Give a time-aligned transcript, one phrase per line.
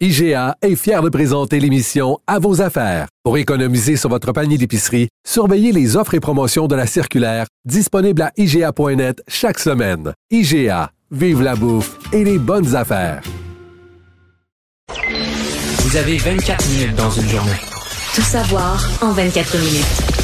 [0.00, 3.06] IGA est fier de présenter l'émission À vos affaires.
[3.22, 8.22] Pour économiser sur votre panier d'épicerie, surveillez les offres et promotions de la circulaire disponible
[8.22, 10.12] à IGA.net chaque semaine.
[10.32, 13.22] IGA, vive la bouffe et les bonnes affaires.
[15.78, 17.60] Vous avez 24 minutes dans une journée.
[18.16, 20.23] Tout savoir en 24 minutes.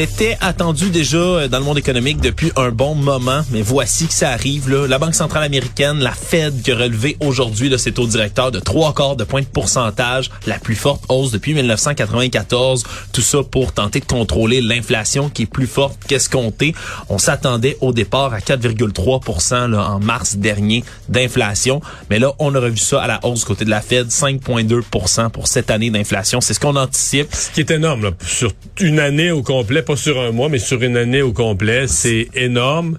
[0.00, 4.14] C'était attendu déjà euh, dans le monde économique depuis un bon moment, mais voici que
[4.14, 4.70] ça arrive.
[4.70, 4.86] Là.
[4.88, 8.94] La Banque centrale américaine, la Fed, qui a relevé aujourd'hui ses taux directeurs de trois
[8.94, 12.84] quarts de point de pourcentage, la plus forte hausse depuis 1994.
[13.12, 16.74] Tout ça pour tenter de contrôler l'inflation qui est plus forte qu'escompté.
[17.10, 22.78] On s'attendait au départ à 4,3% en mars dernier d'inflation, mais là, on a revu
[22.78, 26.40] ça à la hausse côté de la Fed, 5,2% pour cette année d'inflation.
[26.40, 27.28] C'est ce qu'on anticipe.
[27.34, 30.60] Ce qui est énorme, là, sur une année au complet pas sur un mois, mais
[30.60, 31.86] sur une année au complet.
[31.88, 32.98] C'est énorme.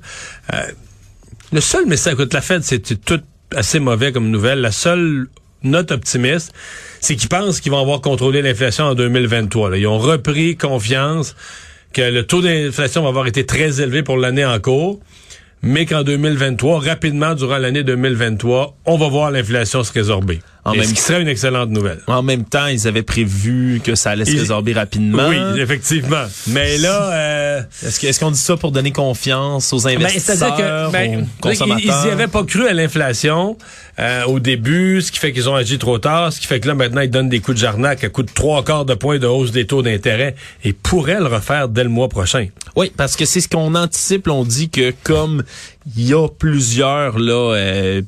[0.53, 0.61] Euh,
[1.53, 3.22] le seul message, écoute, la Fed, c'est tout
[3.56, 4.59] assez mauvais comme nouvelle.
[4.59, 5.28] La seule
[5.64, 6.53] note optimiste,
[7.00, 9.78] c'est qu'ils pensent qu'ils vont avoir contrôlé l'inflation en 2023.
[9.78, 11.36] Ils ont repris confiance
[11.94, 15.00] que le taux d'inflation va avoir été très élevé pour l'année en cours,
[15.62, 20.39] mais qu'en 2023, rapidement, durant l'année 2023, on va voir l'inflation se résorber.
[20.63, 20.83] En même...
[20.83, 22.01] Ce qui serait une excellente nouvelle.
[22.07, 25.27] En même temps, ils avaient prévu que ça allait se résorber rapidement.
[25.27, 26.25] Oui, effectivement.
[26.47, 27.61] Mais là, euh...
[27.83, 32.03] est-ce qu'on dit ça pour donner confiance aux ben, investisseurs, que, ben, aux consommateurs?
[32.03, 33.57] Ils n'y avaient pas cru à l'inflation
[34.00, 36.67] euh, au début, ce qui fait qu'ils ont agi trop tard, ce qui fait que
[36.67, 39.19] là, maintenant, ils donnent des coups de jarnac à coup de trois quarts de points
[39.19, 42.47] de hausse des taux d'intérêt et pourraient le refaire dès le mois prochain.
[42.75, 44.27] Oui, parce que c'est ce qu'on anticipe.
[44.27, 45.44] On dit que comme
[45.97, 48.02] il y a plusieurs là, euh,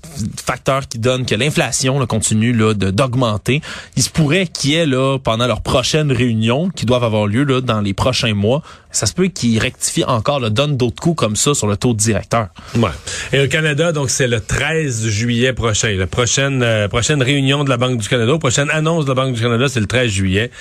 [0.44, 3.62] facteurs qui donnent que l'inflation continue là, d'augmenter.
[3.98, 7.44] Il se pourrait qu'il y ait là, pendant leur prochaine réunion, qui doivent avoir lieu
[7.44, 8.62] là, dans les prochains mois,
[8.92, 11.96] ça se peut qu'ils rectifient encore, là, donnent d'autres coups comme ça sur le taux
[11.96, 12.50] directeur.
[12.76, 12.90] Ouais.
[13.32, 15.96] Et au Canada, donc c'est le 13 juillet prochain.
[15.98, 19.34] La prochaine, euh, prochaine réunion de la Banque du Canada, prochaine annonce de la Banque
[19.34, 20.52] du Canada, c'est le 13 juillet.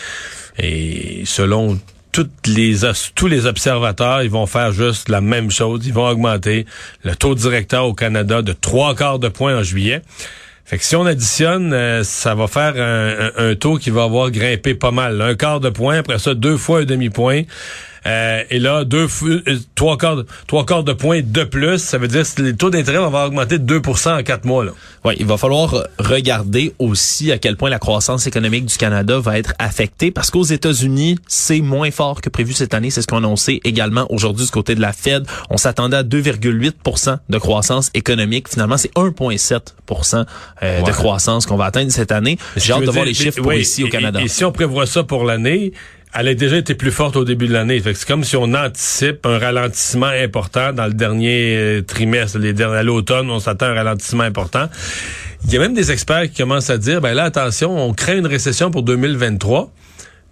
[0.58, 1.78] Et selon
[2.46, 2.80] les
[3.14, 5.86] tous les observateurs, ils vont faire juste la même chose.
[5.86, 6.66] Ils vont augmenter
[7.04, 10.02] le taux directeur au Canada de trois quarts de point en juillet.
[10.64, 14.74] Fait que si on additionne, euh, ça va faire un, taux qui va avoir grimpé
[14.74, 15.20] pas mal.
[15.20, 17.42] Un quart de point, après ça, deux fois un demi-point.
[18.06, 22.08] Euh, et là, deux, euh, trois quarts, trois quarts de points de plus, ça veut
[22.08, 24.64] dire que les taux d'intérêt vont augmenter de 2% en quatre mois.
[24.64, 24.72] Là.
[25.04, 29.38] Oui, il va falloir regarder aussi à quel point la croissance économique du Canada va
[29.38, 32.90] être affectée parce qu'aux États-Unis, c'est moins fort que prévu cette année.
[32.90, 35.26] C'est ce qu'on annoncé également aujourd'hui du côté de la Fed.
[35.50, 38.48] On s'attendait à 2,8% de croissance économique.
[38.48, 40.24] Finalement, c'est 1,7%
[40.62, 42.38] euh, de croissance qu'on va atteindre cette année.
[42.56, 44.20] J'ai hâte de voir les chiffres pour ici au Canada.
[44.22, 45.72] et si on prévoit ça pour l'année,
[46.14, 47.82] elle a déjà été plus forte au début de l'année.
[47.82, 52.38] C'est comme si on anticipe un ralentissement important dans le dernier euh, trimestre.
[52.38, 54.68] À l'automne, on s'attend à un ralentissement important.
[55.44, 58.18] Il y a même des experts qui commencent à dire, ben là, attention, on crée
[58.18, 59.72] une récession pour 2023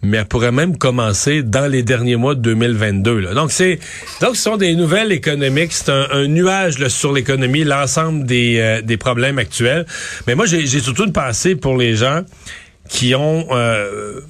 [0.03, 3.19] mais elle pourrait même commencer dans les derniers mois de 2022.
[3.19, 3.35] Là.
[3.35, 3.79] Donc, c'est
[4.23, 5.73] donc ce sont des nouvelles économiques.
[5.73, 9.85] C'est un, nuage là, sur l'économie, l'ensemble des, euh, des problèmes actuels.
[10.27, 12.23] Mais moi, j'ai surtout une pensée pour les gens
[12.89, 14.21] qui ont euh,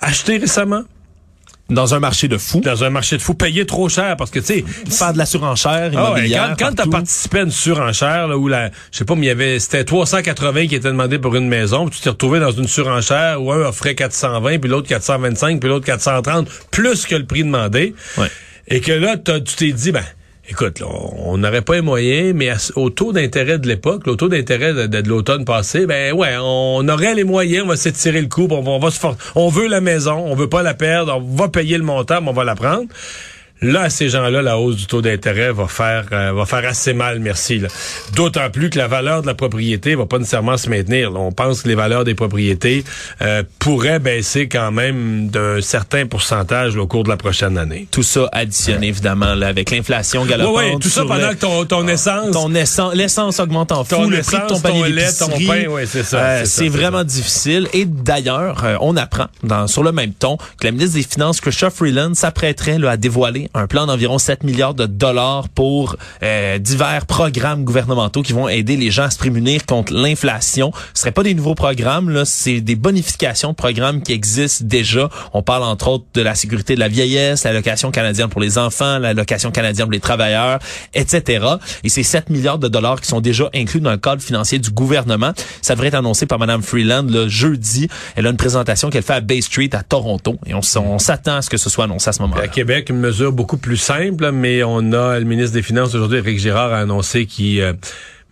[0.00, 0.82] acheté récemment?
[1.68, 2.60] Dans un marché de fou.
[2.60, 5.26] Dans un marché de fou, payé trop cher parce que tu sais, faire de la
[5.26, 9.04] surenchère ah quand quand tu as participé à une surenchère là où la je sais
[9.04, 12.04] pas mais il y avait c'était 380 qui étaient demandés pour une maison, puis tu
[12.04, 16.48] t'es retrouvé dans une surenchère où un offrait 420 puis l'autre 425 puis l'autre 430
[16.70, 17.96] plus que le prix demandé.
[18.16, 18.28] Ouais.
[18.68, 20.04] Et que là tu t'es dit ben
[20.48, 24.86] Écoute, on n'aurait pas les moyens, mais au taux d'intérêt de l'époque, au taux d'intérêt
[24.86, 28.78] de, l'automne passé, ben ouais, on aurait les moyens, on va s'étirer le coup, on
[28.78, 29.04] va, se
[29.34, 32.28] on veut la maison, on veut pas la perdre, on va payer le montant, mais
[32.28, 32.86] on va la prendre.
[33.62, 36.92] Là, à ces gens-là, la hausse du taux d'intérêt va faire euh, va faire assez
[36.92, 37.62] mal, merci.
[38.14, 41.14] D'autant plus que la valeur de la propriété va pas nécessairement se maintenir.
[41.14, 42.84] on pense que les valeurs des propriétés
[43.22, 47.88] euh, pourraient baisser quand même d'un certain pourcentage au cours de la prochaine année.
[47.90, 50.56] Tout ça additionné, évidemment, là, avec l'inflation galopante.
[50.56, 52.32] Oui, tout ça pendant que ton, ton essence...
[52.32, 55.66] Ton essence, l'essence augmente en fou, le prix de ton panier d'épicerie.
[55.66, 56.18] Ouais, c'est ça.
[56.18, 57.68] Euh, c'est vraiment difficile.
[57.72, 61.40] Et d'ailleurs, euh, on apprend dans, sur le même ton que la ministre des Finances,
[61.40, 67.06] Christophe Freeland, s'apprêterait à dévoiler un plan d'environ 7 milliards de dollars pour euh, divers
[67.06, 70.72] programmes gouvernementaux qui vont aider les gens à se prémunir contre l'inflation.
[70.94, 75.08] Ce serait pas des nouveaux programmes, là, c'est des bonifications de programmes qui existent déjà.
[75.32, 78.58] On parle entre autres de la sécurité de la vieillesse, la location canadienne pour les
[78.58, 80.58] enfants, la location canadienne pour les travailleurs,
[80.94, 81.44] etc.
[81.84, 84.70] Et ces 7 milliards de dollars qui sont déjà inclus dans le cadre financier du
[84.70, 85.32] gouvernement,
[85.62, 87.88] ça devrait être annoncé par Mme Freeland le jeudi.
[88.14, 91.42] Elle a une présentation qu'elle fait à Bay Street à Toronto et on, s'attend à
[91.42, 92.48] ce que ce soit annoncé à ce moment-là.
[92.48, 96.38] Québec, une mesure beaucoup plus simple, mais on a le ministre des Finances aujourd'hui, Éric
[96.38, 97.74] Girard, a annoncé qu'il euh,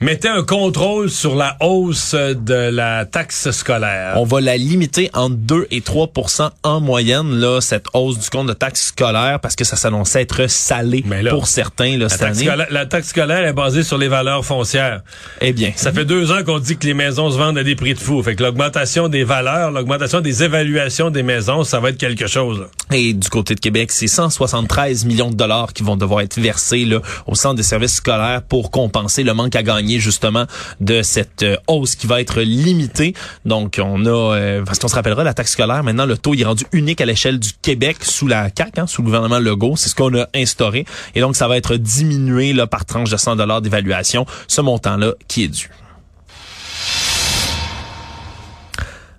[0.01, 4.15] mettait un contrôle sur la hausse de la taxe scolaire.
[4.17, 8.49] On va la limiter entre 2 et 3% en moyenne, là, cette hausse du compte
[8.49, 12.45] de taxe scolaire, parce que ça s'annonçait être salé pour certains là, cette année.
[12.45, 15.03] Scolaire, la taxe scolaire est basée sur les valeurs foncières.
[15.41, 15.73] Eh bien.
[15.77, 18.01] Ça fait deux ans qu'on dit que les maisons se vendent à des prix de
[18.01, 18.23] fou.
[18.23, 22.67] Fait que l'augmentation des valeurs, l'augmentation des évaluations des maisons, ça va être quelque chose.
[22.93, 26.85] Et du côté de Québec, c'est 173 millions de dollars qui vont devoir être versés
[26.85, 30.47] là, au centre des services scolaires pour compenser le manque à gagner justement
[30.81, 33.15] de cette euh, hausse qui va être limitée.
[33.45, 36.45] Donc on a, euh, parce qu'on se rappellera, la taxe scolaire, maintenant le taux est
[36.45, 39.77] rendu unique à l'échelle du Québec sous la CAQ, hein, sous le gouvernement Legault.
[39.77, 40.85] C'est ce qu'on a instauré.
[41.15, 45.13] Et donc ça va être diminué là, par tranche de 100 dollars d'évaluation, ce montant-là
[45.29, 45.71] qui est dû.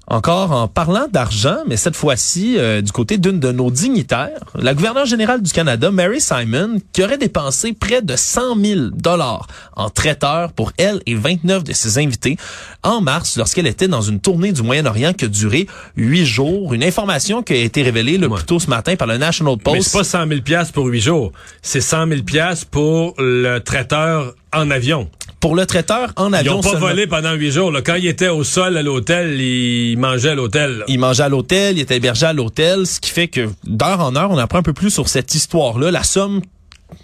[0.07, 4.75] Encore en parlant d'argent, mais cette fois-ci euh, du côté d'une de nos dignitaires, la
[4.75, 9.89] gouverneure générale du Canada, Mary Simon, qui aurait dépensé près de 100 000 dollars en
[9.89, 12.37] traiteur pour elle et 29 de ses invités
[12.83, 15.65] en mars, lorsqu'elle était dans une tournée du Moyen-Orient qui a duré
[15.97, 16.75] huit jours.
[16.75, 19.75] Une information qui a été révélée le plus tôt ce matin par le National Post.
[19.75, 21.31] Mais c'est pas 100 000 pièces pour huit jours,
[21.63, 25.09] c'est 100 000 pièces pour le traiteur en avion.
[25.45, 26.53] Pour le traiteur en avion.
[26.53, 27.71] Ils n'ont pas volé pendant huit jours.
[27.71, 27.83] Là.
[27.83, 30.83] Quand il était au sol à l'hôtel, il mangeait à l'hôtel.
[30.87, 34.15] Il mangeait à l'hôtel, il était hébergé à l'hôtel, ce qui fait que d'heure en
[34.15, 35.91] heure, on apprend un peu plus sur cette histoire-là.
[35.91, 36.41] La somme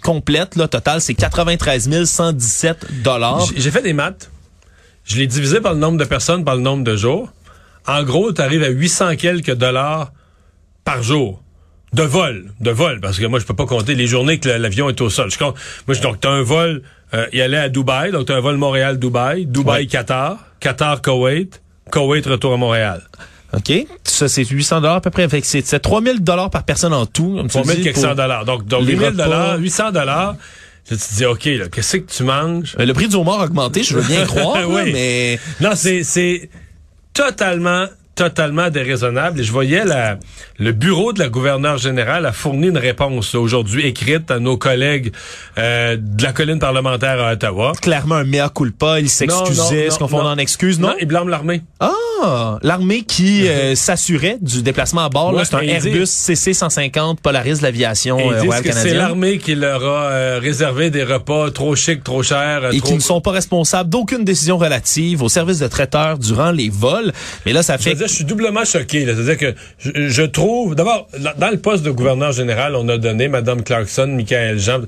[0.02, 3.46] complète, là, totale, c'est 93 117 dollars.
[3.56, 4.28] J'ai fait des maths.
[5.04, 7.32] Je l'ai divisé par le nombre de personnes, par le nombre de jours.
[7.86, 10.10] En gros, tu arrives à 800 quelques dollars
[10.84, 11.42] par jour
[11.92, 14.88] de vol, de vol, parce que moi je peux pas compter les journées que l'avion
[14.88, 15.30] est au sol.
[15.30, 15.56] Je compte,
[15.86, 16.82] moi donc t'as un vol,
[17.14, 21.60] euh, il allait à Dubaï, donc t'as un vol Montréal-Dubaï, Dubaï, Qatar, Qatar Koweït,
[21.94, 23.02] retour à Montréal.
[23.54, 23.86] OK.
[24.04, 25.28] Ça, c'est 800 dollars à peu près.
[25.42, 27.42] C'est 3000 dollars par personne en tout.
[27.46, 28.44] 3000 quelques dollars.
[28.44, 30.36] Donc, donc 8000 dollars, 800 dollars.
[30.88, 32.74] Tu te dis, OK, là, qu'est-ce que tu manges?
[32.80, 34.90] Euh, le prix du homard a augmenté, je veux bien croire, oui.
[34.92, 35.38] mais...
[35.60, 36.50] Non, c'est
[37.14, 39.40] totalement totalement déraisonnable.
[39.40, 40.18] Et je voyais la,
[40.58, 45.12] le bureau de la gouverneure générale a fourni une réponse aujourd'hui écrite à nos collègues
[45.58, 47.72] euh, de la colline parlementaire à Ottawa.
[47.80, 50.88] Clairement un mea culpa, il s'excusait, ce qu'on fond en excuse, non?
[50.88, 51.62] Non, il blâme l'armée.
[51.80, 55.38] Ah, l'armée qui euh, s'assurait du déplacement à bord.
[55.44, 60.38] c'est un Airbus CC-150 Polaris de l'aviation euh, Royal C'est l'armée qui leur a euh,
[60.40, 62.72] réservé des repas trop chics, trop chers.
[62.72, 66.68] Et qui ne sont pas responsables d'aucune décision relative au service de traiteurs durant les
[66.68, 67.12] vols.
[67.46, 69.04] Mais là, ça fait je suis doublement choqué.
[69.04, 71.08] C'est-à-dire que je, trouve, d'abord,
[71.38, 74.82] dans le poste de gouverneur général, on a donné Mme Clarkson, Michael Jean,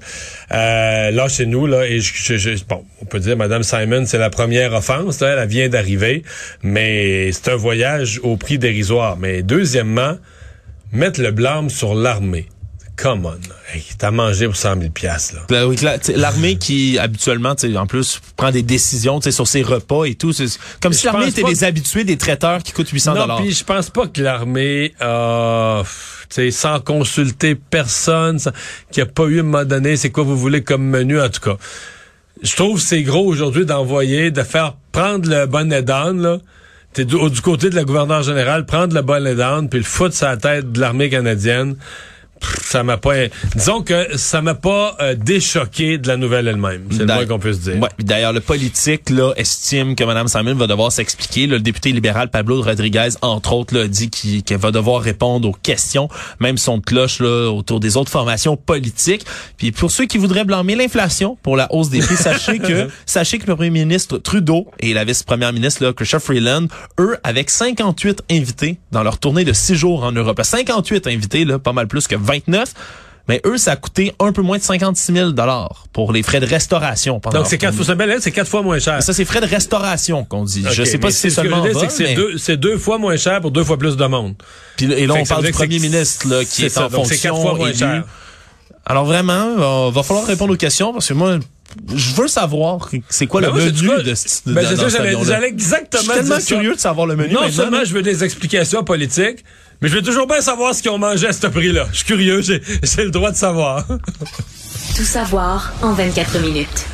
[0.53, 4.31] euh, là chez nous, là, et je, bon, on peut dire Mme Simon, c'est la
[4.31, 6.23] première offense, elle vient d'arriver,
[6.63, 9.17] mais c'est un voyage au prix dérisoire.
[9.17, 10.17] Mais deuxièmement,
[10.93, 12.47] mettre le blâme sur l'armée.
[12.97, 13.39] Come on.
[13.73, 15.43] Hey, t'as mangé pour 100 000 piastres, là.
[15.49, 15.75] Ben
[16.15, 20.33] l'armée qui, habituellement, en plus, prend des décisions sur ses repas et tout.
[20.81, 23.91] Comme si l'armée était des habitués des traiteurs qui coûtent 800 Non, puis je pense
[23.91, 25.83] pas que l'armée a...
[26.51, 28.39] sans consulter personne,
[28.93, 31.41] qui a pas eu à me donné c'est quoi vous voulez comme menu, en tout
[31.41, 31.57] cas.
[32.43, 36.39] Je trouve c'est gros aujourd'hui d'envoyer, de faire prendre le bonnet d'âne, là,
[36.95, 40.29] du, du, côté de la gouverneure générale, prendre le bonnet d'âne, puis le foutre sur
[40.29, 41.75] la tête de l'armée canadienne
[42.63, 43.15] ça m'a pas
[43.55, 46.87] disons que ça m'a pas euh, déchoqué de la nouvelle elle-même.
[46.91, 47.79] C'est le moins qu'on puisse dire.
[47.81, 51.47] Ouais, d'ailleurs le politique là estime que Mme Simon va devoir s'expliquer.
[51.47, 56.09] Le député libéral Pablo Rodriguez entre autres là, dit qu'elle va devoir répondre aux questions
[56.41, 59.25] même son cloche là autour des autres formations politiques.
[59.57, 63.39] Puis pour ceux qui voudraient blâmer l'inflation pour la hausse des prix sachez que sachez
[63.39, 66.67] que le premier ministre Trudeau et la vice-première ministre là Christophe Freeland
[66.99, 70.41] eux avec 58 invités dans leur tournée de six jours en Europe.
[70.43, 72.73] 58 invités là pas mal plus que 29
[73.27, 75.31] mais eux, ça a coûté un peu moins de 56 000
[75.95, 77.21] pour les frais de restauration.
[77.21, 79.03] Pendant Donc, c'est quatre, fois, c'est quatre fois moins cher.
[79.03, 80.63] Ça, c'est frais de restauration qu'on dit.
[80.71, 82.59] je Ok, sais pas si c'est ce que je seulement bas, c'est mais- deux, c'est
[82.59, 84.35] deux fois moins cher pour deux fois plus de monde.
[84.77, 87.07] Puis, et là, Fait on parle du premier ministre là, qui est, ça, en donc
[87.07, 87.49] c'est quatre fonction.
[87.51, 87.79] fois moins élu.
[87.79, 88.05] cher.
[88.85, 91.39] Alors vraiment, euh, va falloir répondre aux questions parce que moi,
[91.95, 95.15] je veux savoir c'est quoi Ben le menu quoi- de, ce- Ben, c'est ça, j'allais,
[95.25, 96.47] j'allais Je exactement suis tellement ça.
[96.47, 97.35] curieux de savoir le menu.
[97.35, 99.45] Non maintenant, seulement je veux des explications politiques,
[99.81, 101.87] mais je veux toujours bien savoir ce qu'ils ont mangé à ce prix-là.
[101.91, 103.85] Je suis curieux, j'ai, j'ai le droit de savoir.
[104.97, 106.87] Tout savoir en 24 minutes.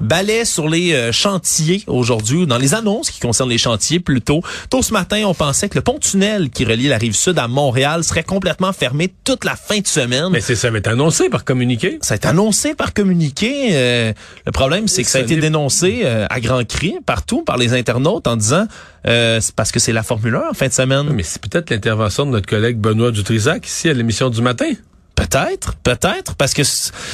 [0.00, 4.42] Balai sur les euh, chantiers aujourd'hui, ou dans les annonces qui concernent les chantiers plutôt.
[4.70, 8.04] Tôt ce matin, on pensait que le pont-tunnel qui relie la rive sud à Montréal
[8.04, 10.28] serait complètement fermé toute la fin de semaine.
[10.30, 11.98] Mais c'est ça va être annoncé par communiqué.
[12.02, 13.70] Ça a été annoncé par communiqué.
[13.72, 14.12] Euh,
[14.46, 17.74] le problème, c'est que ça a été dénoncé euh, à grands cris partout par les
[17.74, 18.66] internautes en disant
[19.06, 21.10] euh, c'est parce que c'est la Formule 1 en fin de semaine.
[21.10, 24.70] Mais c'est peut-être l'intervention de notre collègue Benoît Dutrisac ici à l'émission du matin.
[25.20, 26.62] Peut-être, peut-être, parce que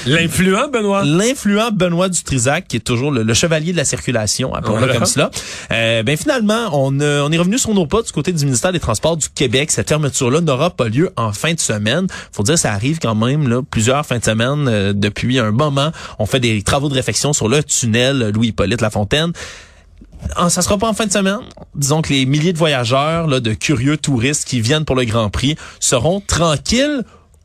[0.06, 1.02] L'influent Benoît?
[1.04, 4.94] l'influent Benoît Dutrisac, qui est toujours le, le chevalier de la circulation, appelons-le Voilà.
[4.94, 5.30] comme cela,
[5.72, 8.70] euh, ben finalement, on, euh, on est revenu sur nos pas du côté du ministère
[8.72, 9.70] des Transports du Québec.
[9.72, 12.06] Cette fermeture-là n'aura pas lieu en fin de semaine.
[12.32, 15.90] Faut dire, ça arrive quand même là, plusieurs fins de semaine euh, depuis un moment.
[16.20, 19.32] On fait des travaux de réfection sur le tunnel Louis-Hippolyte Lafontaine.
[20.48, 21.40] Ça sera pas en fin de semaine.
[21.74, 25.28] Disons que les milliers de voyageurs, là, de curieux touristes qui viennent pour le Grand
[25.30, 27.02] Prix seront tranquilles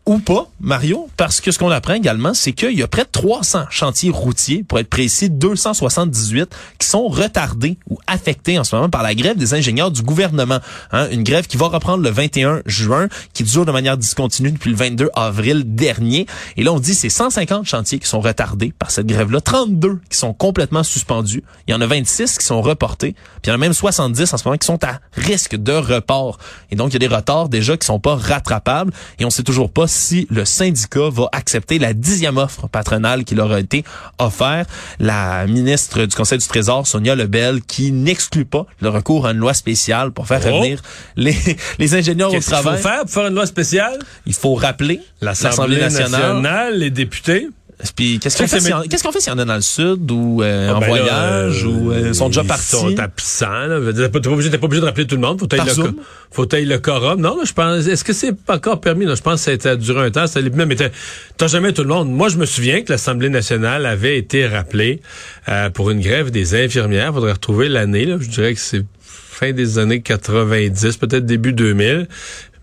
[0.08, 3.10] ou pas, Mario, parce que ce qu'on apprend également, c'est qu'il y a près de
[3.12, 8.90] 300 chantiers routiers, pour être précis, 278, qui sont retardés ou affectés en ce moment
[8.90, 10.60] par la grève des ingénieurs du gouvernement.
[10.92, 14.72] Hein, une grève qui va reprendre le 21 juin, qui dure de manière discontinue depuis
[14.72, 16.26] le 22 avril dernier.
[16.58, 20.18] Et là, on dit c'est 150 chantiers qui sont retardés par cette grève-là, 32 qui
[20.18, 21.44] sont complètement suspendus.
[21.68, 24.34] Il y en a 26 qui sont reportés, puis il y en a même 70
[24.34, 26.40] en ce moment qui sont à risque de report.
[26.72, 29.44] Et donc, il y a des retards déjà qui sont pas rattrapables et on sait
[29.44, 33.84] toujours pas si le syndicat va accepter la dixième offre patronale qui leur a été
[34.18, 34.70] offerte.
[35.00, 39.38] La ministre du Conseil du Trésor, Sonia Lebel, qui n'exclut pas le recours à une
[39.38, 40.56] loi spéciale pour faire Oh.
[40.56, 40.82] revenir
[41.16, 41.36] les,
[41.78, 42.82] les ingénieurs au Qu'est-ce qu'il faut travail.
[42.82, 44.00] faire pour faire une loi spéciale?
[44.26, 47.50] Il faut rappeler L'Assemblée nationale, les députés.
[47.96, 50.70] Puis qu'est-ce qu'on fait, s'il fait s'il y en a dans le sud ou euh,
[50.70, 52.76] Ah, en ben voyage euh, ou euh, sont déjà partis?
[52.76, 53.68] Ils sont absents.
[53.96, 55.40] T'es pas, obligé, pas obligé de rappeler tout le monde.
[55.40, 55.96] Faut tailler le, Zoom?
[56.32, 57.20] faut tailler le quorum.
[57.20, 57.88] Non, là, je pense.
[57.88, 59.06] Est-ce que c'est pas encore permis?
[59.06, 59.16] Là?
[59.16, 60.28] Je pense que ça a duré un temps.
[60.28, 60.90] Ça, mais t'as
[61.38, 62.12] t'as jamais tout le monde.
[62.12, 65.02] Moi, je me souviens que l'Assemblée nationale avait été rappelée
[65.50, 67.14] euh, pour une grève des infirmières.
[67.14, 68.06] Faudrait retrouver l'année.
[68.20, 72.08] Je dirais que c'est fin des années 90, peut-être début 2000.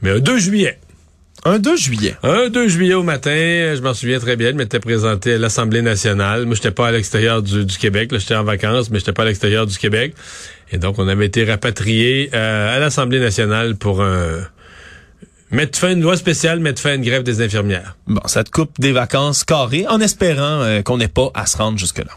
[0.03, 0.79] Mais un 2 juillet.
[1.45, 2.17] Un 2 juillet.
[2.23, 5.83] Un 2 juillet au matin, je m'en souviens très bien, je m'étais présenté à l'Assemblée
[5.83, 6.47] nationale.
[6.47, 9.23] Moi, j'étais pas à l'extérieur du, du Québec, là, j'étais en vacances, mais j'étais pas
[9.23, 10.15] à l'extérieur du Québec.
[10.73, 14.41] Et donc, on avait été rapatrié euh, à l'Assemblée nationale pour un
[15.51, 17.97] mettre fin à une loi spéciale, mettre fin à une grève des infirmières.
[18.07, 21.57] Bon, ça te coupe des vacances carrées en espérant euh, qu'on n'ait pas à se
[21.57, 22.13] rendre jusque-là.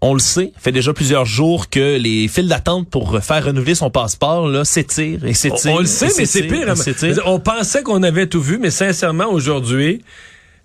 [0.00, 3.90] On le sait, fait déjà plusieurs jours que les files d'attente pour faire renouveler son
[3.90, 5.72] passeport là s'étirent et On, s'étirent.
[5.72, 6.68] on le sait, mais c'est pire.
[6.70, 6.74] hein.
[7.26, 10.02] On pensait qu'on avait tout vu, mais sincèrement, aujourd'hui,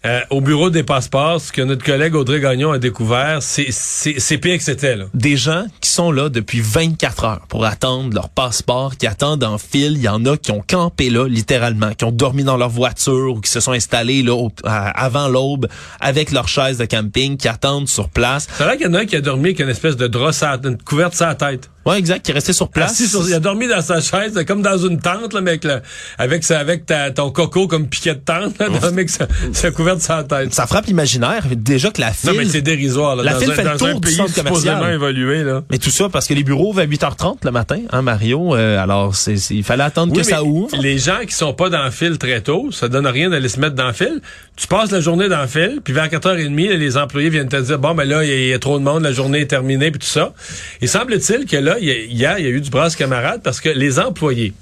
[0.06, 4.58] euh, au bureau des passeports, ce que notre collègue Audrey Gagnon a découvert, c'est pire
[4.58, 4.98] que c'était.
[5.14, 9.58] Des gens qui sont là depuis 24 heures pour attendre leur passeport, qui attendent en
[9.58, 9.94] file.
[9.96, 13.34] Il y en a qui ont campé là, littéralement, qui ont dormi dans leur voiture
[13.34, 15.68] ou qui se sont installés là au- à- avant l'aube
[16.02, 18.48] avec leur chaise de camping, qui attendent sur place.
[18.58, 20.32] C'est vrai qu'il y en a un qui a dormi avec une espèce de drap,
[20.64, 21.70] une couverte sur la tête.
[21.86, 22.96] Ouais, exact, qui est resté sur place.
[23.04, 25.82] Sur- il a dormi dans sa chaise, comme dans une tente, là, avec, le-
[26.18, 29.72] avec, sa- avec ta- ton coco comme piquet de tente, là, dormi avec sa, sa
[29.72, 30.54] couverte sur la tête.
[30.54, 31.44] Ça frappe l'imaginaire.
[31.56, 32.30] Déjà que la file...
[32.32, 33.16] Non, mais c'est dérisoire.
[33.16, 34.94] Là, La dans file un, fait le tour un du centre commercial.
[34.94, 35.44] évolué.
[35.44, 35.64] Là.
[35.70, 38.56] Mais tout ça parce que les bureaux ouvrent à 8h30 le matin, hein, Mario.
[38.56, 40.76] Euh, alors, c'est, il fallait attendre Oui, que ça ouvre.
[40.80, 43.60] Les gens qui sont pas dans le fil très tôt, ça donne rien d'aller se
[43.60, 44.22] mettre dans le fil.
[44.56, 47.60] Tu passes la journée dans le fil, puis vers 4h30, là, les employés viennent te
[47.60, 49.42] dire, bon, ben là, il y, a- il y a trop de monde, la journée
[49.42, 50.34] est terminée, puis tout ça.
[50.82, 53.42] Il semble-t-il que là, il y a- hier, il y a eu du brasse camarade
[53.44, 54.54] parce que les employés,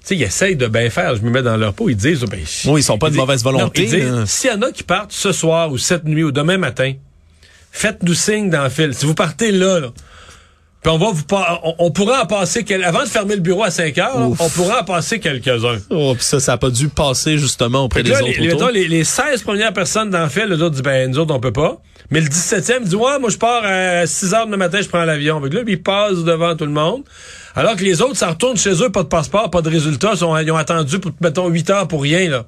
[0.00, 1.16] tu sais, ils essayent de bien faire.
[1.16, 1.88] Je me mets dans leur peau.
[1.88, 3.88] Ils disent, ben, Oui, ils sont pas de disent- mauvaise volonté,
[4.26, 6.92] s'il y en a qui partent ce soir ou cette nuit ou demain matin,
[7.72, 8.94] faites-nous signe dans le fil.
[8.94, 9.88] Si vous partez là, là,
[10.82, 13.40] puis on va vous pa- on, on pourra en passer quel- avant de fermer le
[13.40, 14.38] bureau à 5 heures, Ouf.
[14.38, 15.78] on pourra en passer quelques-uns.
[15.88, 18.60] Oh, puis ça, ça a pas dû passer justement auprès des là, autres les, autour.
[18.66, 21.34] mettons, les, les 16 premières personnes dans le fil, les autres disent, ben, nous autres,
[21.34, 21.80] on peut pas.
[22.14, 25.04] Mais le 17e dit, ouais, moi, je pars à 6 heures le matin, je prends
[25.04, 25.40] l'avion.
[25.40, 27.02] Là, ils passent devant tout le monde.
[27.56, 30.12] Alors que les autres, ça retourne chez eux, pas de passeport, pas de résultat.
[30.14, 32.46] Ils ont attendu, pour, mettons, 8 heures pour rien, là.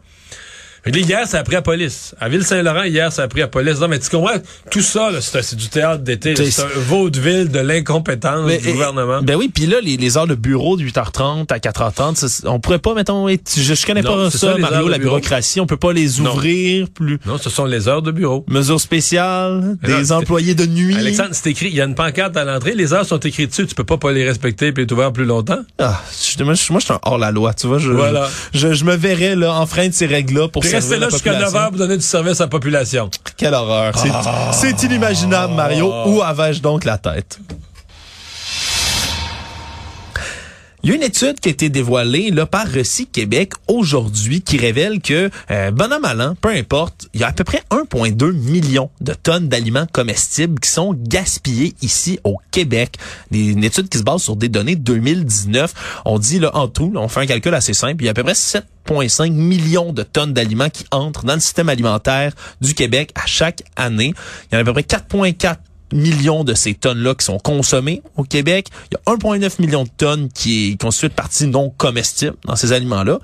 [0.87, 2.15] Fait que là, hier, ça a pris à police.
[2.21, 3.81] À Ville-Saint-Laurent, hier, ça a pris à police.
[3.81, 4.37] Non, mais tu comprends,
[4.71, 6.35] tout ça, c'est du théâtre d'été.
[6.37, 9.21] C'est- un vaudeville de l'incompétence du et- gouvernement.
[9.23, 12.61] Ben oui, puis là, les, les heures de bureau de 8h30 à 4h30, ça, on
[12.61, 15.17] pourrait pas, mettons, être- je, je connais Non, pas ça, ça, Mario, la bureau.
[15.17, 16.31] bureaucratie, on peut pas les Non.
[16.33, 17.19] ouvrir plus.
[17.27, 18.45] Non, ce sont les heures de bureau.
[18.49, 20.97] Mesures spéciales, non, des employés de nuit.
[20.97, 23.67] Alexandre, c'est écrit, il y a une pancarte à l'entrée, les heures sont écrites dessus,
[23.67, 25.59] tu peux pas pas les respecter puis être ouvert plus longtemps.
[25.79, 26.01] Ah,
[26.39, 27.79] je, moi, je, moi, je suis un hors-la-loi, tu vois.
[27.79, 28.29] Je, Voilà.
[28.55, 31.53] je, je me verrais là, enfreindre ces règles-là pour Restez là jusqu'à population.
[31.59, 33.11] 9 heures pour donner du service à la population.
[33.37, 33.93] Quelle horreur.
[33.99, 34.51] C'est Ah.
[34.53, 35.93] c'est inimaginable, Mario.
[36.07, 37.39] Où avais-je donc la tête?
[40.87, 44.57] Il y a une étude qui a été dévoilée là, par Recy Québec aujourd'hui qui
[44.57, 47.61] révèle que, euh, bon an, mal an, peu importe, il y a à peu près
[47.73, 52.99] 1,2 million de tonnes d'aliments comestibles qui sont gaspillés ici au Québec.
[53.33, 56.03] Une étude qui se base sur des données 2019.
[56.05, 58.15] On dit là, en tout, on fait un calcul assez simple, il y a à
[58.15, 63.11] peu près 7,5 millions de tonnes d'aliments qui entrent dans le système alimentaire du Québec
[63.17, 64.15] à chaque année.
[64.53, 65.57] Il y en a à peu près 4,4
[65.93, 68.69] millions de ces tonnes-là qui sont consommées au Québec.
[68.91, 72.57] Il y a 1,9 million de tonnes qui est constituée de parties non comestibles dans
[72.57, 73.21] ces aliments-là.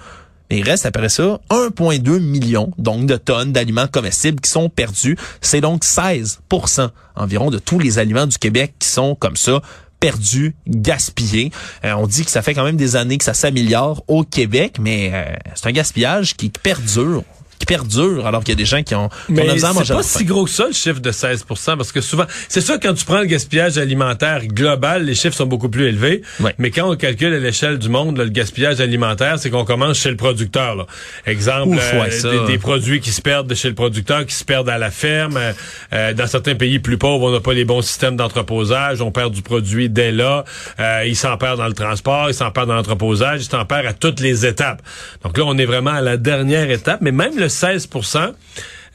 [0.51, 5.17] Mais il reste après ça 1,2 million donc de tonnes d'aliments comestibles qui sont perdus.
[5.41, 9.63] C'est donc 16% environ de tous les aliments du Québec qui sont comme ça
[9.99, 11.53] perdus, gaspillés.
[11.85, 14.79] Euh, on dit que ça fait quand même des années que ça s'améliore au Québec,
[14.81, 17.23] mais euh, c'est un gaspillage qui perdure,
[17.63, 20.45] qui perdure alors qu'il y a des gens qui ont, Mais c'est pas si gros
[20.45, 21.45] que ça, le chiffre de 16
[21.77, 25.47] parce que souvent, c'est sûr, quand tu prends le gaspillage alimentaire global, les chiffres sont
[25.47, 26.23] beaucoup plus élevés.
[26.41, 26.55] Ouais.
[26.59, 29.99] Mais quand on calcule à l'échelle du monde, là, le gaspillage alimentaire, c'est qu'on commence
[29.99, 30.75] chez le producteur.
[30.75, 30.87] Là.
[31.25, 32.31] Exemple, Ouf, ouais, ça.
[32.31, 34.91] des, des produits qui se perdent de chez le producteur, qui se perdent à la
[34.91, 35.37] ferme.
[35.37, 35.53] Euh,
[35.93, 39.01] euh, dans certains pays plus pauvres, on n'a pas les bons systèmes d'entreposage.
[39.03, 40.45] On perd du produit dès là.
[40.81, 43.87] Euh, il s'en perd dans le transport, il s'en perd dans l'entreposage, il s'en perd
[43.87, 44.83] à toutes les étapes.
[45.23, 47.01] Donc là, on est vraiment à la dernière étape.
[47.03, 48.35] Mais même le 16%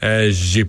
[0.04, 0.66] euh, j'ai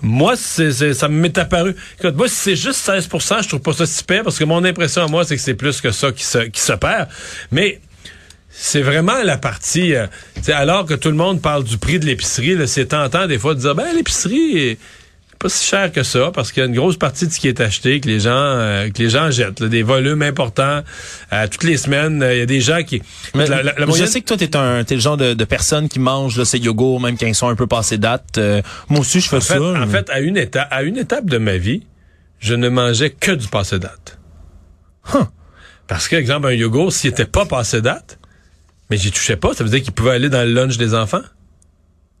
[0.00, 1.74] moi, ça m'est apparu.
[1.98, 5.02] Écoute, moi, si c'est juste 16% je trouve pas ça si parce que mon impression
[5.02, 7.08] à moi, c'est que c'est plus que ça qui se, qui perd.
[7.50, 7.80] Mais
[8.48, 9.94] c'est vraiment la partie.
[9.94, 10.06] euh,
[10.48, 13.60] alors que tout le monde parle du prix de l'épicerie, c'est tentant des fois de
[13.60, 14.78] dire ben l'épicerie
[15.38, 17.48] pas si cher que ça parce qu'il y a une grosse partie de ce qui
[17.48, 20.82] est acheté que les gens euh, que les gens jettent, là, des volumes importants
[21.32, 22.22] euh, toutes les semaines.
[22.22, 23.02] euh, Il y a des gens qui.
[23.34, 25.44] Mais la- la- la je sais que toi, t'es un, t'es le genre de, de
[25.44, 28.38] personne qui mange là, ces yogourts, même quand ils sont un peu passés date.
[28.38, 29.82] Euh, moi aussi, je fais En fait, ça.
[29.82, 31.84] en fait, à une étape, à une étape de ma vie,
[32.40, 34.18] je ne mangeais que du passé date.
[35.14, 35.24] Huh.
[35.86, 38.18] Parce que, exemple, un yogourt, s'il était pas passé date,
[38.90, 41.22] mais j'y touchais pas, ça veut dire qu'il pouvait aller dans le lunch des enfants.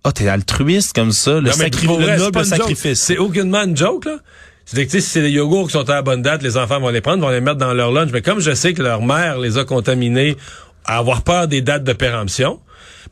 [0.04, 3.00] Ah, t'es altruiste comme ça, le, Non, sacri- vrai, noble sacrifice.
[3.00, 4.18] C'est aucunement une joke, là.
[4.64, 6.90] C'est que, si c'est des yogourts qui sont à la bonne date, les enfants vont
[6.90, 8.10] les prendre, vont les mettre dans leur lunch.
[8.12, 10.36] Mais comme je sais que leur mère les a contaminés
[10.84, 12.60] à avoir peur des dates de péremption,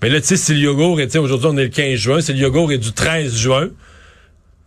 [0.02, 1.94] mais là, tu sais, si le yogourt est, tu sais, aujourd'hui, on est le 15
[1.98, 3.68] juin, si le yogourt est du 13 juin,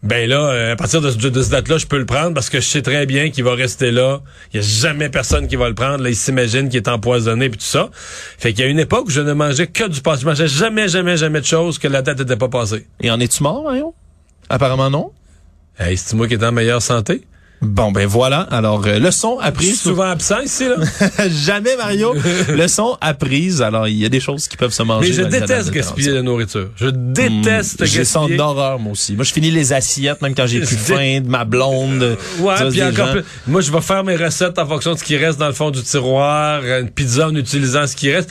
[0.01, 2.49] ben là, euh, à partir de, ce- de cette date-là, je peux le prendre parce
[2.49, 4.21] que je sais très bien qu'il va rester là.
[4.53, 6.03] Il y a jamais personne qui va le prendre.
[6.03, 7.89] Là, il s'imagine qu'il est empoisonné puis tout ça.
[8.37, 10.21] Fait qu'il y a une époque où je ne mangeais que du passé.
[10.21, 12.87] Je mangeais jamais, jamais, jamais de choses que la date n'était pas passée.
[13.01, 13.93] Et en es-tu mort, Mario?
[14.49, 15.11] Apparemment non.
[15.77, 17.23] Hey, c'est moi qui est en meilleure santé?
[17.61, 18.39] Bon, ben voilà.
[18.51, 19.81] Alors, euh, leçon Je suis apprise.
[19.81, 20.77] souvent absent ici, là.
[21.29, 22.15] Jamais, Mario.
[22.55, 23.61] leçon apprise.
[23.61, 25.09] Alors, il y a des choses qui peuvent se manger.
[25.09, 26.69] Mais je déteste gaspiller la nourriture.
[26.77, 28.37] Je déteste Hmm, J'ai gaspiller.
[28.37, 29.13] d'horreur, moi aussi.
[29.15, 32.17] Moi, je finis les assiettes, même quand j'ai plus faim, de ma blonde.
[32.39, 33.23] Ouais, Ça, puis encore gens- plus.
[33.47, 35.69] Moi, je vais faire mes recettes en fonction de ce qui reste dans le fond
[35.69, 38.29] du tiroir, une pizza en utilisant ce qui reste.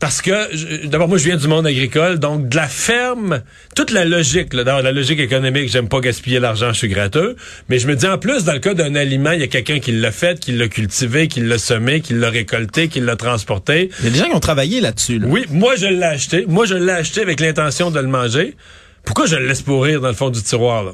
[0.00, 3.42] Parce que, d'abord, moi, je viens du monde agricole, donc de la ferme,
[3.74, 7.34] toute la logique, là, dans la logique économique, j'aime pas gaspiller l'argent, je suis gratteux.
[7.68, 9.80] Mais je me dis, en plus, dans le cas d'un aliment, il y a quelqu'un
[9.80, 13.90] qui l'a fait, qui l'a cultivé, qui l'a semé, qui l'a récolté, qui l'a transporté.
[14.00, 15.18] Il y a des gens qui ont travaillé là-dessus.
[15.18, 15.26] là.
[15.28, 16.44] Oui, moi, je l'ai acheté.
[16.46, 18.56] Moi, je l'ai acheté avec l'intention de le manger.
[19.04, 20.92] Pourquoi je le laisse pourrir dans le fond du tiroir, là?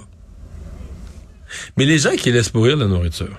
[1.77, 3.37] Mais les gens qui laissent pourrir la nourriture,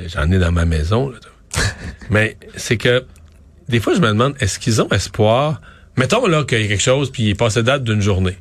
[0.00, 1.18] euh, j'en ai dans ma maison, là.
[2.10, 3.04] mais c'est que
[3.68, 5.60] des fois, je me demande, est-ce qu'ils ont espoir?
[5.96, 8.38] Mettons là qu'il y a quelque chose, puis il est passé date d'une journée.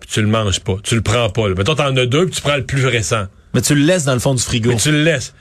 [0.00, 1.48] Puis tu le manges pas, tu le prends pas.
[1.48, 1.54] Là.
[1.56, 3.26] Mettons, t'en as deux, puis tu prends le plus récent.
[3.54, 4.70] Mais tu le laisses dans le fond du frigo.
[4.70, 5.34] Mais tu le laisses.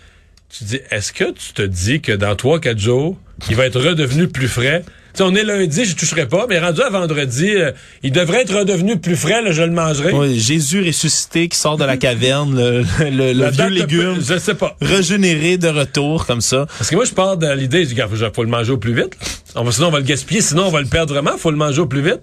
[0.49, 3.79] Tu te dis, est-ce que tu te dis que dans 3-4 jours, il va être
[3.79, 4.85] redevenu plus frais?
[5.15, 7.71] Tu sais, on est lundi, je toucherai pas, mais rendu à vendredi, euh,
[8.03, 10.11] il devrait être redevenu plus frais, là, je le mangerai.
[10.11, 14.55] Ouais, Jésus ressuscité qui sort de la caverne, le, le- le vieux légume Je sais
[14.55, 14.75] pas.
[14.81, 16.65] régénéré de retour comme ça.
[16.77, 18.77] Parce que moi, je pars de l'idée, je dis, gars, faut, faut le manger au
[18.77, 19.15] plus vite.
[19.55, 21.57] On va, sinon, on va le gaspiller, sinon, on va le perdre vraiment, faut le
[21.57, 22.21] manger au plus vite.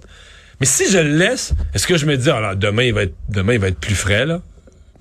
[0.61, 3.15] Mais si je le laisse, est-ce que je me dis, alors, demain, il va être,
[3.31, 4.43] demain, il va être plus frais, là?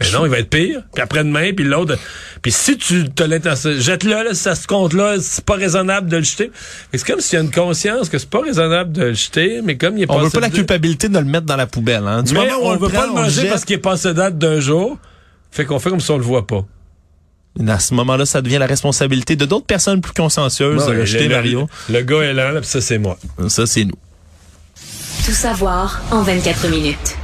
[0.01, 0.81] Mais non, il va être pire.
[0.93, 1.97] Puis après-demain, puis l'autre.
[2.41, 6.09] Puis si tu as l'intention, jette-le, là, si ça se compte là, c'est pas raisonnable
[6.09, 6.51] de le jeter.
[6.93, 9.77] C'est comme s'il y a une conscience que c'est pas raisonnable de le jeter, mais
[9.77, 11.67] comme il est On passé veut pas la de- culpabilité de le mettre dans la
[11.67, 12.03] poubelle.
[12.07, 12.23] Hein.
[12.23, 13.49] Du mais moment où on le veut pas le on manger jette.
[13.51, 14.97] parce qu'il est passé date d'un jour.
[15.51, 16.65] Fait qu'on fait comme si on le voit pas.
[17.67, 21.35] À ce moment-là, ça devient la responsabilité de d'autres personnes plus consciencieuses de jeter, le-
[21.35, 21.67] Mario.
[21.89, 23.17] Le, le gars est là, là, puis ça, c'est moi.
[23.49, 23.97] Ça, c'est nous.
[25.25, 27.17] Tout savoir en 24 minutes.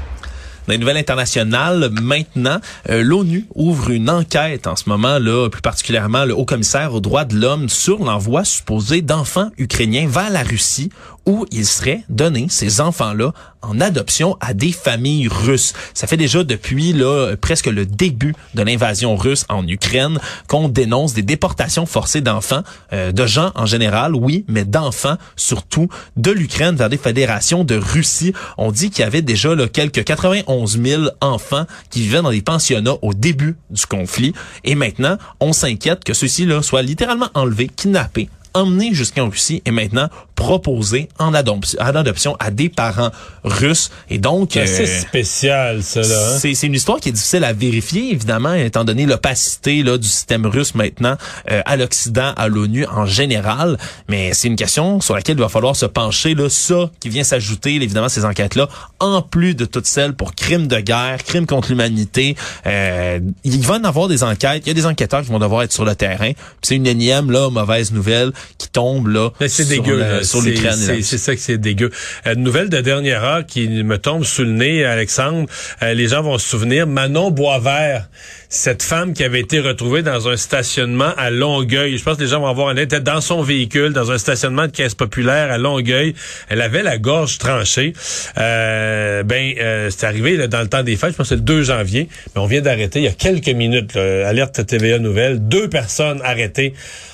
[0.67, 5.61] Dans les nouvelles internationales, maintenant, euh, l'ONU ouvre une enquête en ce moment, là, plus
[5.61, 10.89] particulièrement le haut-commissaire aux droits de l'homme sur l'envoi supposé d'enfants ukrainiens vers la Russie
[11.27, 15.73] où ils seraient donnés, ces enfants-là, en adoption à des familles russes.
[15.93, 21.13] Ça fait déjà depuis là presque le début de l'invasion russe en Ukraine qu'on dénonce
[21.13, 22.63] des déportations forcées d'enfants,
[22.93, 27.75] euh, de gens en général, oui, mais d'enfants surtout de l'Ukraine vers des fédérations de
[27.75, 28.33] Russie.
[28.57, 32.41] On dit qu'il y avait déjà là, quelques 91 000 enfants qui vivaient dans des
[32.41, 34.33] pensionnats au début du conflit.
[34.63, 40.09] Et maintenant, on s'inquiète que ceux-ci soient littéralement enlevés, kidnappés emmenés jusqu'en Russie et maintenant
[40.37, 43.09] proposés en adoption, en adoption à des parents
[43.43, 43.89] russes.
[44.09, 46.07] Et donc, C'est euh, spécial, ça, là.
[46.07, 46.37] hein?
[46.39, 50.07] c'est, c'est une histoire qui est difficile à vérifier, évidemment, étant donné l'opacité là, du
[50.07, 51.17] système russe maintenant
[51.51, 53.77] euh, à l'Occident, à l'ONU en général.
[54.09, 56.35] Mais c'est une question sur laquelle il va falloir se pencher.
[56.35, 58.69] Là, ça qui vient s'ajouter, évidemment, ces enquêtes-là,
[58.99, 62.35] en plus de toutes celles pour crimes de guerre, crimes contre l'humanité.
[62.67, 64.63] Euh, il va y en avoir des enquêtes.
[64.65, 66.31] Il y a des enquêteurs qui vont devoir être sur le terrain.
[66.61, 70.23] C'est une énième là, mauvaise nouvelle qui tombe là c'est dégueu, la-.
[70.27, 71.01] Sur l'Ukraine.
[71.01, 71.91] c'est ça que c'est dégueu.
[72.25, 75.47] Euh, Une nouvelle de dernière heure qui me tombe sous le nez, Alexandre.
[75.81, 76.87] Euh, les gens vont se souvenir.
[76.87, 78.07] Manon Boisvert,
[78.49, 81.97] cette femme qui avait été retrouvée dans un stationnement à Longueuil.
[81.97, 84.67] Je pense que les gens vont avoir un était dans son véhicule, dans un stationnement
[84.67, 86.13] de caisse populaire à Longueuil.
[86.49, 87.93] Elle avait la gorge tranchée.
[88.37, 91.11] Euh, ben, euh, c'est arrivé là, dans le temps des fêtes.
[91.11, 92.07] Je pense que c'est le 2 janvier.
[92.35, 93.95] Mais on vient d'arrêter il y a quelques minutes.
[93.95, 95.47] là, alerte TVA Nouvelle.
[95.47, 96.73] Deux personnes arrêtées.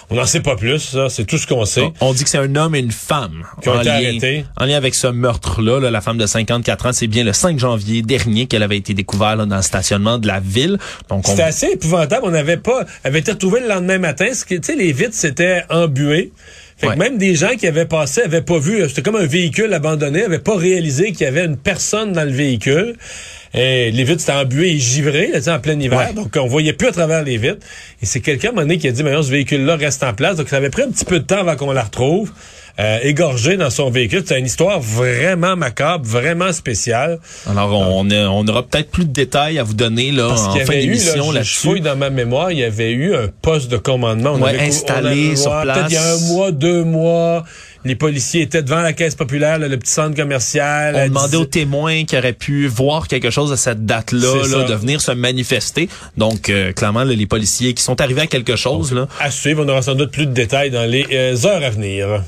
[0.10, 0.80] On n'en sait pas plus.
[0.80, 1.92] Ça, c'est tout ce qu'on sait.
[2.00, 3.46] On dit que c'est un homme et une femme.
[3.62, 4.46] Qui ont en été lien, arrêtés.
[4.58, 7.58] En lien avec ce meurtre-là, là, la femme de 54 ans, c'est bien le 5
[7.58, 10.78] janvier dernier qu'elle avait été découverte là, dans le stationnement de la ville.
[11.10, 11.23] Donc.
[11.24, 12.26] C'était assez épouvantable.
[12.26, 14.28] On n'avait pas, avait été retrouvée le lendemain matin.
[14.34, 16.32] Ce qui, tu sais, les vitres s'étaient embuées.
[16.78, 16.94] Fait Ouais.
[16.96, 18.88] que même des gens qui avaient passé avaient pas vu.
[18.90, 22.32] C'était comme un véhicule abandonné, avaient pas réalisé qu'il y avait une personne dans le
[22.32, 22.96] véhicule.
[23.54, 26.00] Et les vitres étaient embuées et givrées, là, en plein hiver.
[26.00, 26.14] Ouais.
[26.14, 27.66] Donc, on voyait plus à travers les vitres.
[28.02, 30.14] Et c'est quelqu'un, à un moment donné, qui a dit, maintenant, ce véhicule-là reste en
[30.14, 30.38] place.
[30.38, 32.32] Donc, ça avait pris un petit peu de temps avant qu'on la retrouve.
[32.80, 34.24] Euh, égorgée dans son véhicule.
[34.26, 37.20] C'est une histoire vraiment macabre, vraiment spéciale.
[37.48, 40.56] Alors, on, a- on aura peut-être plus de détails à vous donner là, Parce en
[40.56, 41.60] y fin là, d'émission là-dessus.
[41.60, 44.32] fouille dans ma mémoire, il y avait eu un poste de commandement.
[44.32, 45.78] On Ouais, avait installé on avait- sur ouais, place.
[45.78, 47.44] Peut-être il y a un mois, deux mois,
[47.86, 50.96] les policiers étaient devant la caisse populaire, là, le petit centre commercial.
[50.96, 54.64] On demandait 10 aux témoins qui auraient pu voir quelque chose à cette date-là, là,
[54.64, 55.90] de venir se manifester.
[56.18, 59.64] Donc, euh, clairement, là, les policiers qui sont arrivés à quelque chose, là, À suivre,
[59.64, 62.24] on aura sans doute plus de détails dans les euh, heures à venir.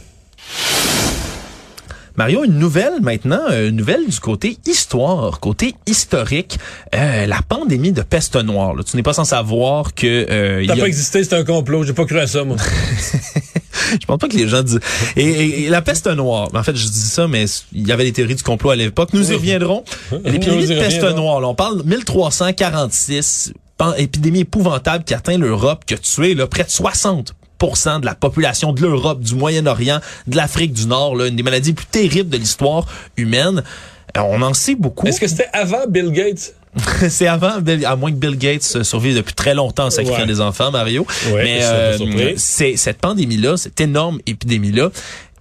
[2.18, 6.58] Mario, une nouvelle maintenant, euh, une nouvelle du côté histoire, côté historique,
[6.96, 8.74] euh, la pandémie de peste noire.
[8.74, 8.84] là.
[8.84, 11.84] Tu n'es pas sans savoir que euh, Ça a- pas existé, c'est un complot.
[11.84, 12.56] J'ai pas cru à ça, moi.
[14.02, 14.80] je pense pas que les gens disent.
[15.16, 18.06] Et, et- et la peste noire, en fait, je dis ça, mais il y avait
[18.06, 19.10] des théories du complot à l'époque.
[19.14, 19.84] Nous y reviendrons.
[20.24, 25.84] L'épidémie Nous de peste noire, là, on parle 1346, pan- épidémie épouvantable qui atteint l'Europe,
[25.86, 27.34] qui a tué là, près de 60
[28.00, 31.74] de la population de l'Europe, du Moyen-Orient, de l'Afrique du Nord, là, une des maladies
[31.74, 32.86] plus terribles de l'histoire
[33.18, 33.64] humaine.
[34.18, 35.08] Euh, On en sait beaucoup.
[35.08, 36.54] Est-ce que c'était avant Bill Gates?
[37.10, 40.22] C'est avant, Bill- à moins que Bill Gates euh, survive depuis très longtemps en sacrifiant
[40.22, 40.28] Ouais.
[40.28, 41.08] des enfants, Mario.
[41.32, 44.90] Ouais, Mais euh, c'est cette pandémie-là, cette énorme épidémie-là,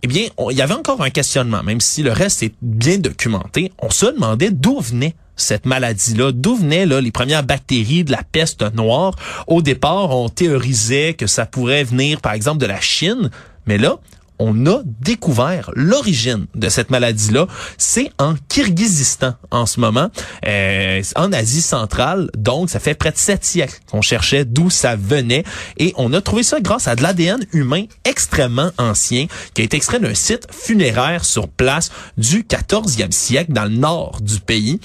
[0.03, 3.72] eh bien, il y avait encore un questionnement, même si le reste est bien documenté.
[3.81, 8.23] On se demandait d'où venait cette maladie-là, d'où venaient là, les premières bactéries de la
[8.23, 9.14] peste noire?
[9.47, 13.31] Au départ, on théorisait que ça pourrait venir, par exemple, de la Chine,
[13.66, 13.99] mais là,
[14.38, 17.47] on a découvert l'origine de cette maladie-là.
[17.79, 20.11] C'est en Kirghizistan en ce moment,
[20.47, 22.31] euh, en Asie centrale.
[22.37, 25.44] Donc, ça fait près de sept siècles qu'on cherchait d'où ça venait.
[25.79, 29.77] Et on a trouvé ça grâce à de l'ADN humain extrêmement ancien qui a été
[29.77, 34.81] extrait d'un site funéraire sur place du 14e siècle dans le nord du pays.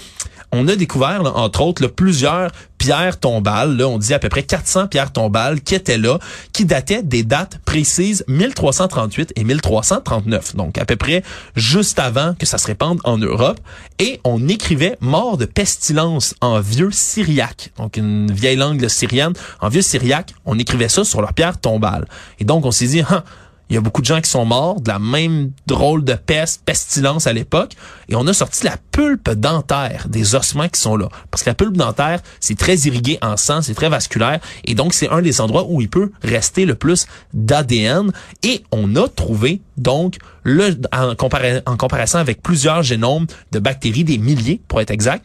[0.51, 3.75] On a découvert, entre autres, plusieurs pierres tombales.
[3.75, 6.17] Là, on dit à peu près 400 pierres tombales qui étaient là,
[6.53, 10.55] qui dataient des dates précises 1338 et 1339.
[10.55, 11.23] Donc, à peu près
[11.55, 13.59] juste avant que ça se répande en Europe.
[13.99, 17.71] Et on écrivait mort de pestilence en vieux syriaque.
[17.77, 19.33] Donc, une vieille langue syrienne.
[19.59, 22.07] En vieux syriaque, on écrivait ça sur leurs pierres tombales.
[22.39, 23.23] Et donc, on s'est dit, Hein,
[23.69, 26.63] Il y a beaucoup de gens qui sont morts de la même drôle de peste,
[26.65, 27.73] pestilence à l'époque.
[28.07, 31.07] Et on a sorti la pulpe dentaire des ossements qui sont là.
[31.29, 34.39] Parce que la pulpe dentaire, c'est très irrigué en sang, c'est très vasculaire.
[34.65, 38.11] Et donc, c'est un des endroits où il peut rester le plus d'ADN.
[38.41, 44.17] Et on a trouvé, donc, le, en, en comparaison avec plusieurs génomes de bactéries, des
[44.17, 45.23] milliers pour être exact,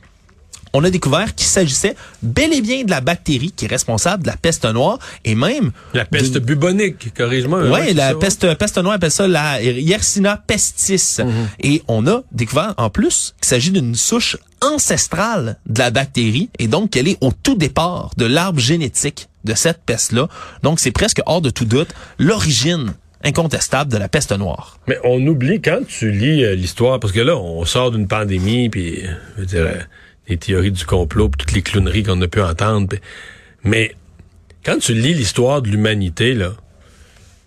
[0.75, 4.29] on a découvert qu'il s'agissait bel et bien de la bactérie qui est responsable de
[4.29, 7.63] la peste noire et même La peste bubonique, corrige-moi.
[7.63, 11.19] hein, Ouais, c'est la ça, peste, peste noire appelle ça la Yersinia pestis.
[11.61, 16.69] Et on a découvert en plus qu'il s'agit d'une souche ancestrale de la bactérie et
[16.69, 20.29] donc qu'elle est au tout départ de l'arbre génétique de cette peste-là.
[20.63, 24.79] Donc c'est presque hors de tout doute l'origine incontestable de la peste noire.
[24.87, 28.69] Mais on oublie quand tu lis euh, l'histoire, parce que là, on sort d'une pandémie,
[28.69, 29.03] puis,
[29.37, 29.87] je veux dire,
[30.29, 32.97] les théories du complot, toutes les clowneries qu'on a pu entendre.
[33.63, 33.95] mais
[34.65, 36.55] quand tu lis l'histoire de l'humanité, là,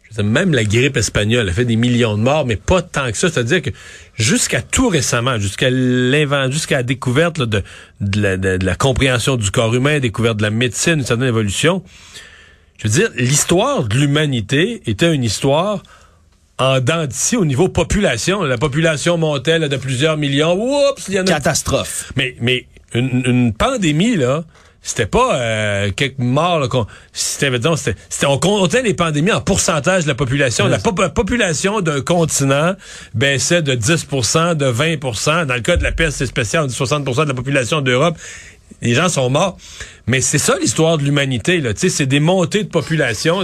[0.04, 3.12] je dire, même la grippe espagnole a fait des millions de morts, mais pas tant
[3.12, 3.30] que ça.
[3.30, 3.72] C'est-à-dire que
[4.14, 7.64] jusqu'à tout récemment, jusqu'à l'invent, jusqu'à la découverte là, de,
[8.16, 11.84] la, de la compréhension du corps humain, découverte de la médecine, une certaine évolution,
[12.78, 15.82] je veux dire, l'histoire de l'humanité était une histoire
[16.60, 18.42] en dents d'ici au niveau population.
[18.44, 20.54] La population montait là, de plusieurs millions.
[20.56, 21.26] Oups, il y en a.
[21.26, 22.12] Catastrophe.
[22.16, 24.44] Mais, mais une, une pandémie, là,
[24.82, 26.60] c'était pas euh, quelques morts.
[26.60, 30.68] Là, qu'on- c'était, c'était, c'était- on comptait les pandémies en pourcentage de la population.
[30.68, 32.74] La pop- population d'un continent
[33.14, 37.04] baissait de 10% de 20% Dans le cas de la peste spéciale, on dit 60
[37.04, 38.18] de la population d'Europe.
[38.82, 39.58] Les gens sont morts.
[40.06, 41.60] Mais c'est ça l'histoire de l'humanité.
[41.62, 41.72] Là.
[41.76, 43.44] C'est des montées de population.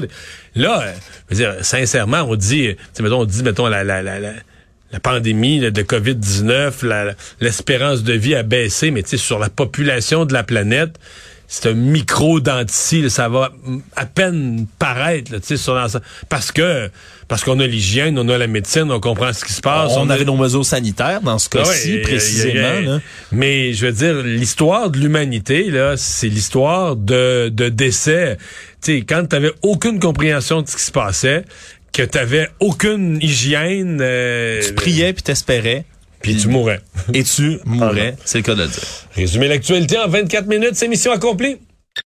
[0.55, 0.93] Là, euh,
[1.29, 4.99] je veux dire, sincèrement, on dit, sais, mettons, on dit, mettons, la, la, la, la,
[5.01, 10.43] pandémie de COVID-19, la- l'espérance de vie a baissé, mais sur la population de la
[10.43, 10.99] planète,
[11.55, 13.51] c'est un micro dentici, ça va
[13.95, 16.03] à peine paraître, là, tu sur l'ensemble.
[16.27, 16.89] parce que
[17.27, 19.91] parce qu'on a l'hygiène, on a la médecine, on comprend ce qui se passe.
[19.95, 22.79] on avait nos mesures sanitaires dans ce ouais, cas-ci, y a- y a- précisément.
[22.93, 23.01] là.
[23.31, 28.37] Mais je veux dire, l'histoire de l'humanité, là, c'est l'histoire de, de décès.
[28.81, 31.45] Tu sais, quand t'avais aucune compréhension de ce qui se passait,
[31.91, 35.85] que t'avais aucune hygiène, euh, Tu priais puis t'espérais.
[36.23, 36.79] Puis tu mourrais.
[37.13, 38.83] Et tu mourrais, c'est le cas de le dire.
[39.13, 41.57] Résumer l'actualité en 24 minutes, c'est mission accomplie.